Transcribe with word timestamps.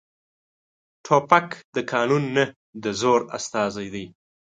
توپک 1.05 1.47
د 1.75 1.77
قانون 1.91 2.23
نه، 2.35 2.45
د 2.83 2.85
زور 3.01 3.21
استازی 3.37 3.87
دی. 3.93 4.05